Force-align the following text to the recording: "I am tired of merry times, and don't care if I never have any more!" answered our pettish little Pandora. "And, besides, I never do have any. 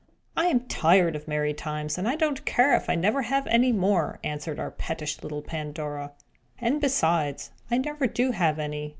"I 0.35 0.47
am 0.47 0.61
tired 0.61 1.15
of 1.15 1.27
merry 1.27 1.53
times, 1.53 1.95
and 1.95 2.07
don't 2.17 2.43
care 2.43 2.73
if 2.75 2.89
I 2.89 2.95
never 2.95 3.21
have 3.21 3.45
any 3.45 3.71
more!" 3.71 4.17
answered 4.23 4.59
our 4.59 4.71
pettish 4.71 5.21
little 5.21 5.43
Pandora. 5.43 6.13
"And, 6.57 6.81
besides, 6.81 7.51
I 7.69 7.77
never 7.77 8.07
do 8.07 8.31
have 8.31 8.57
any. 8.57 8.89